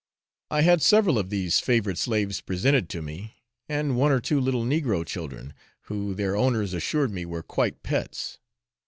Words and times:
I 0.49 0.61
had 0.61 0.81
several 0.81 1.19
of 1.19 1.29
these 1.29 1.59
favourite 1.59 1.99
slaves 1.99 2.41
presented 2.41 2.89
to 2.89 3.03
me, 3.03 3.35
and 3.69 3.95
one 3.95 4.11
or 4.11 4.19
two 4.19 4.41
little 4.41 4.63
negro 4.63 5.05
children, 5.05 5.53
who 5.81 6.15
their 6.15 6.35
owners 6.35 6.73
assured 6.73 7.11
me 7.11 7.23
were 7.23 7.43
quite 7.43 7.83
pets. 7.83 8.39